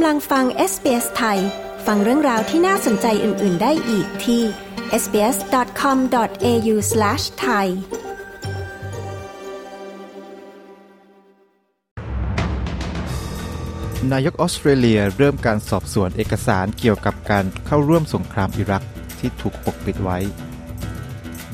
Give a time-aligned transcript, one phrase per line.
[0.00, 1.38] กำลังฟัง SBS ไทย
[1.86, 4.42] ฟังเรื่องราวที่น่าสนใจอื่น ๆ ได้อีกที่
[5.02, 7.66] sbs.com.au/thai
[14.12, 18.84] นายกออสเตรเลียเริ่มการสอบสวนเอกสารเกี่ยวกับการเข้าร่วมสงครามอิรัก
[19.18, 20.18] ที่ถูกปกปิดไว้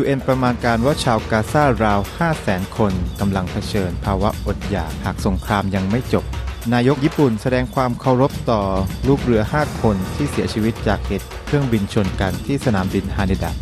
[0.00, 2.00] UN ประมาณการว่าชาวกาซาราว
[2.38, 6.26] 500,000 คนกำลังเผชิญภาวะอดอยากหากสงครามยังไม่จบ
[6.74, 8.60] นายกญี่ปุ่นแสดงความเคารพต่อ
[9.08, 13.52] ลูกเรือ 5 คนที่เสียชีวิตจากเหตุเครื่องบินชนกันที่สนามบินฮานิดะ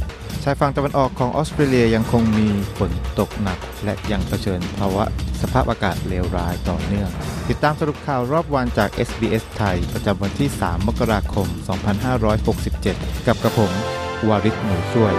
[0.43, 2.49] ชายฝั่งตะวันออกของออสเตรเลียยังคงมี
[2.79, 5.05] ฝนตกหนัก และยังเผชิญภาวะ
[5.43, 7.11] สภาพอากาศเลวร้ายต่อเนื่อง
[7.49, 11.49] ติดตามสรุปข่าวรอบวันจาก SBS ไทย ประจำวันที่ 3 มกราคม
[12.37, 13.73] 2567 กับกระผม
[14.29, 15.15] วาริศหนูช่วย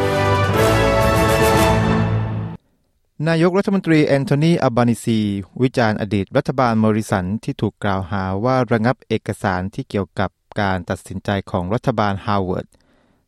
[3.29, 5.19] นายกรัฐมนตรีแอนโทนีอัลบานีซี
[5.61, 10.29] วิจารณ์อดีตรัฐบาลมอริสันที่ถูกกล่าวหาว่าระงับเอกสารที่เกี่ยวกับ
[10.61, 12.67] การตัดสินใจของรัฐบาลฮาวเวิร์ด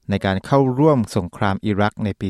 [0.10, 2.30] ในการเข้าร่วมสงครามอิรักในปี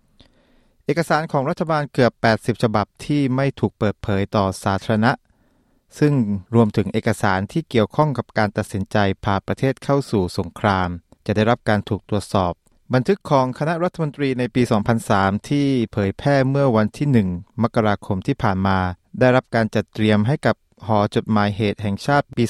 [0.00, 5.12] 2003 เอกสารของรัฐบาลเกือบ 80 ฉบับที่ไม่ถูกเปิดเผยต่อสาธารณะ
[5.98, 6.14] ซึ่ง
[6.54, 10.88] รวมถึงเอกสารที่เกี่ยวข้องกับการตัดสินใจพาประเทศเข้าสู่สงคราม
[11.26, 12.54] จะได้รับการถูกตรวจสอบ
[12.94, 14.62] บันทึกของคณะรัฐมนตรีในปี
[15.04, 18.78] 2003 ที่เผยแพร่เมื่อวันที่ 1 มกราคมที่ผ่านมา
[19.20, 22.44] ได้รับการจัดเตรียมให้กับหอจดหมายเหตุแห่งชาติปี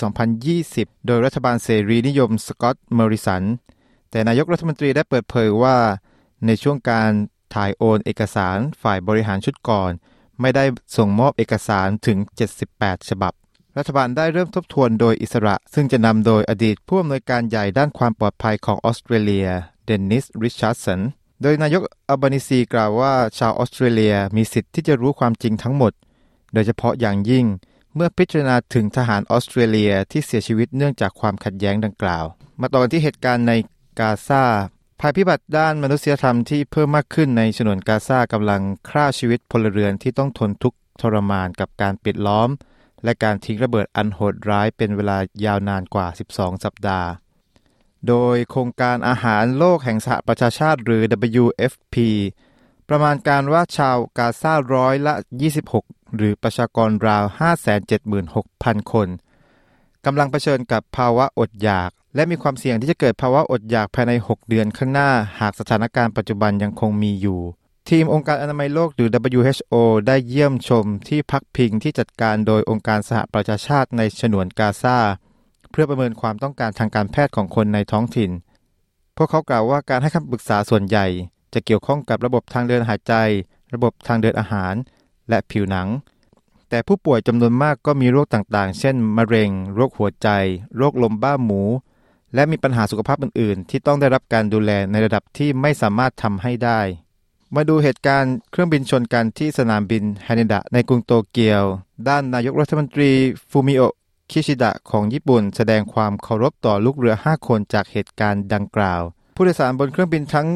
[0.50, 3.42] 2020 โดยรัฐบาลเสรีนิยมสกอตต์เมอริสัน
[4.10, 5.76] แต่นายกรัฐมนตรีได้เปิดเผยว่า
[6.46, 7.10] ในช่วงการ
[7.54, 9.90] ถ่ายโอนเอกสารฝ่ายบริหารชุดก่อน
[10.40, 10.64] ไม่ได้
[10.96, 12.18] ส่งมอบเอกสารถึง
[12.62, 13.32] 78 ฉบับ
[13.78, 19.48] รัฐบาลได้เริ่มทบทวนโดยอิสระ ซึ่งจะนำโดยอดีตผู้อำนวยการใหญ่ด้านความปลอดภัยของออสเตรเลีย
[19.92, 21.00] ดนนิส ริชาร์ดสัน
[21.42, 25.92] โดยนายกอัลบานิซีกล่าวว่าชาวออสเตรเลียมีสิทธิ์ที่จะรู้ความจริงทั้งหมด
[26.52, 27.46] โดยเฉพาะอย่างยิ่ง
[27.94, 32.24] เมื่อพิจารณาถึงทหารออสเตรเลียที่เสียชีวิตเนื่องจากความขัดแย้งดังกล่าว
[32.60, 33.52] มาต่อกันที่เหตุการณ์ใน
[34.00, 34.44] กาซา
[35.00, 42.50] ภัยพิบัติด้านมนุษยธรรมที่เพิ่มมากขึ้นในฉนวนกาซากำลังฆ่าชีวิตพลเรือนที่ต้องทนทุกข์ทรมานกับการปิดล้อม
[43.04, 47.08] และการทิ้งระเบิดอันโหดร้ายเป็นเวลายาวนานกว่า 12 สัปดาห์
[48.08, 51.02] โดยโครงการอาหารโลกแห่งสหประชาชาติหรือ
[51.42, 51.96] WFP
[52.88, 55.14] ประมาณการว่าชาวกาซาร้อยละ
[55.64, 57.24] 26 หรือประชากรราว
[58.08, 59.08] 576,000 คน
[60.06, 65.10] กำลังเผชิญกับภาวะอดอยาก และมีความเสี่ยงที่จะเกิดภาวะอดอยากภายใน 6 เดือนข้างหน้า
[65.40, 67.40] หากสถานการณ์ปัจจุบันยังคงมีอยู่
[67.90, 69.08] ทีมองค์การอนามัยโลกหรือ
[69.40, 69.74] WHO
[70.06, 74.98] ได้เยี่ยมชมที่พักพิงที่จัดการโดยองค์การสหประชาชาติในฉนวนกาซา
[75.72, 78.30] เพื่อประเมินความต้องการทางการแพทย์ของคนในท้องถิ่น
[79.16, 81.06] พวกเขากล่าวว่าการให้คำปรึกษาส่วนใหญ่
[81.52, 83.14] จะเกี่ยวข้องกับระบบทางเดินหายใจ
[83.74, 84.74] ระบบทางเดินอาหาร
[85.28, 85.88] และผิวหนัง
[86.68, 90.28] แต่ผู้ป่วยจำนวนมากก็มีโรคต่างๆ เช่น มะเร็ง โรคหัวใจ
[90.76, 91.62] โรคลมบ้าหมู
[92.34, 96.80] และมีปัญหาสุขภาพอื่น ๆ ที่ต้องได้รับการดูแลในระดับที่ไม่สามารถทำให้ได้
[97.54, 101.64] มาดูเหตุการณ์เครื่องบินชนกันที่สนามบินฮานิดะในกรุงโตเกียว
[102.08, 103.10] ด้านนายกรัฐมนตรี
[103.50, 103.82] ฟูมิโอ
[104.32, 109.02] คิชิดะของญี่ปุ่นแสดงความเคารพต่อลูกเรือ 5 คนจากเหตุการณ์ดังกล่าว
[109.36, 110.48] ผู้โดยสารบนเครื่องบินทั้ง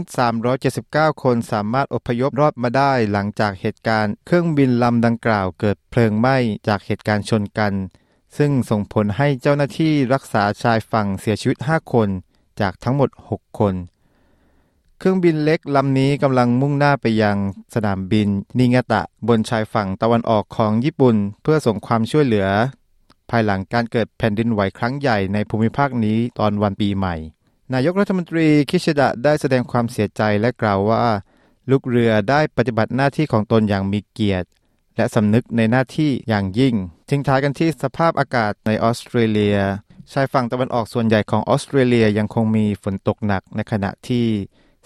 [0.56, 6.36] 379 คนสามารถอพยพรอดมาได้หลังจากเหตุการณ์ เครื่องบินลำดังกล่าวเกิดเพลิงไหม้
[6.68, 7.72] จากเหตุการณ์ชนกัน
[8.36, 12.08] ซึ่งส่งผลให้เจ้าหน้าที่รักษาชายฝั่งเสียชีวิต 5 คน
[12.60, 13.74] จากทั้งหมด 6 คน
[14.98, 17.36] เครื่องบินเล็กลำนี้กำลังมุ่งหน้าไปยัง
[17.74, 18.28] สนามบิน
[18.58, 22.48] นิงาตะบนชายฝั่งตะวันออกของญี่ปุ่น เพื่อส่งความช่วยเหลือ
[23.30, 27.14] ภายหลังการเกิดแผ่นดินไหวครั้งใหญ่ในภูมิภาคนี้ตอนวันปีใหม่
[27.74, 31.04] นายกรัฐมนตรีคิชิดะได้แสดงความเสียใจและกล่าวว่า
[31.70, 34.48] ลูกเรือได้ปฏิบัติหน้าที่ของตนอย่างมีเกียรติ
[34.96, 36.74] และสำนึกในหน้าที่อย่างยิ่ง
[37.08, 39.58] ทิ้งท้ายกันที่สภาพอากาศในออสเตรเลีย
[40.12, 44.26] ชายฝั่งตะวันออกส่วนใหญ่ของออสเตรเลียยังคงมีฝนตกหนักในขณะที่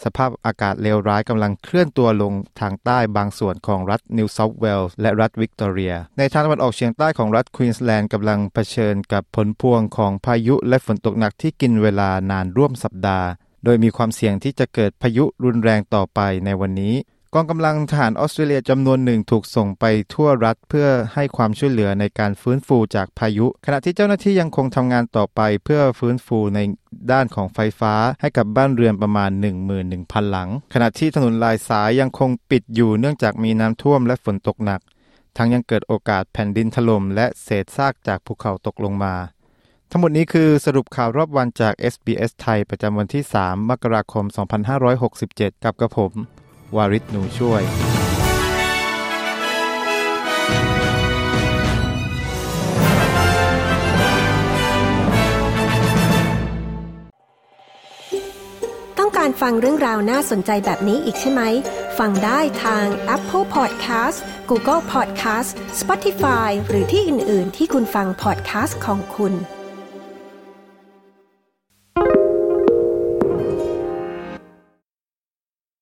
[0.04, 13.28] สภาพอากาศเลวร้ายกำลังเคลื่อนตัวลงทางใต้บางส่วนของรัฐนิวเซาท์เวลส์และรัฐวิกตอเรีย ในทางตะวันออกเฉียงใต้ของรัฐควีนสแลนด์กำลังเผชิญกับผลพวงของพายุและฝนตกหนักที่กินเวลานานร่วมสัปดาห์
[13.64, 16.94] โดยมีความเสี่ยงที่จะเกิดพายุรุนแรงต่อไปในวันนี้
[17.34, 19.84] กองกำลังทหารออสเตรเลียจำนวนหนึ่งถูกส่งไป
[20.14, 26.58] ทั่วรัฐเพื่อให้ความช่วยเหลือในการฟื้นฟูจากพายุ ขณะที่เจ้าหน้าที่ยังคงทำงานต่อไปเพื่อฟื้นฟูใน
[27.12, 29.30] ด้านของไฟฟ้าให้กับบ้านเรือนประมาณ
[29.80, 34.80] 11,000 หลัง ขณะที่ถนนลายสายยังคงปิดอยู่เนื่องจากมีน้ำท่วมและฝนตกหนัก
[35.36, 39.14] ทั้งยังเกิดโอกาสแผ่นดินถล่มและเศษซากจากภูเขาตกลงมา
[39.90, 44.24] ทั้งหมดนี้คือสรุปข่าวรอบวันจาก SBS ไทยประจำวันที่ 3 มกราคม
[44.94, 46.14] 2567 กับกระผม
[46.76, 47.62] วาริศนูช่วย
[58.98, 61.42] ต้องการฟังเรื่องราวน่าสนใจแบบนี้อีกใช่ไหม
[61.98, 64.18] ฟังได้ทาง Apple Podcast
[64.50, 65.50] Google Podcast
[65.80, 69.34] Spotify หรือที่อื่น ๆ ที่คุณฟัง podcast ของคุณ